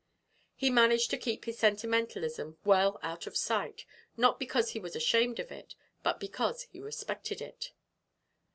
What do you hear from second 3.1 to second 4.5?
of sight, not